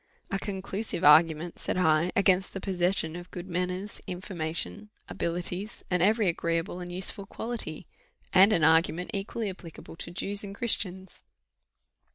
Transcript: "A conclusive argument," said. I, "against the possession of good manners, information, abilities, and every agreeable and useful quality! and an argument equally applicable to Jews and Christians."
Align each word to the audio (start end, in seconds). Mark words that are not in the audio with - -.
"A 0.31 0.39
conclusive 0.39 1.03
argument," 1.03 1.59
said. 1.59 1.77
I, 1.77 2.11
"against 2.15 2.53
the 2.55 2.59
possession 2.59 3.15
of 3.15 3.29
good 3.29 3.47
manners, 3.47 4.01
information, 4.07 4.89
abilities, 5.07 5.83
and 5.91 6.01
every 6.01 6.27
agreeable 6.27 6.79
and 6.79 6.91
useful 6.91 7.27
quality! 7.27 7.85
and 8.33 8.51
an 8.51 8.63
argument 8.63 9.11
equally 9.13 9.47
applicable 9.47 9.95
to 9.97 10.09
Jews 10.09 10.43
and 10.43 10.55
Christians." 10.55 11.21